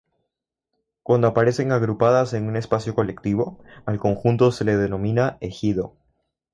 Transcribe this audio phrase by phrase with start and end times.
[1.03, 5.95] Cuando aparecen agrupadas en un espacio colectivo, al conjunto se le denomina "ejido".